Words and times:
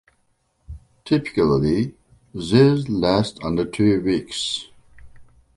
Typically, 1.05 1.93
these 2.33 2.89
last 2.89 3.37
under 3.43 3.63
two 3.65 4.01
weeks. 4.01 4.65